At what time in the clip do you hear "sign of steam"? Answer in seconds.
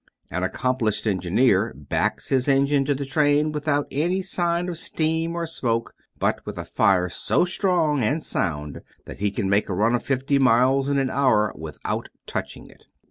4.23-5.35